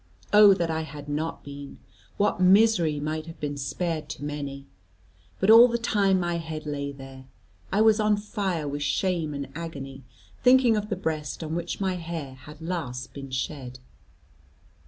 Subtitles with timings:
[0.33, 1.77] Oh that I had not been!
[2.17, 4.65] What misery might have been spared to many.
[5.39, 7.25] But all the time my head lay there,
[7.71, 10.03] I was on fire with shame and agony,
[10.41, 13.77] thinking of the breast on which my hair had last been shed.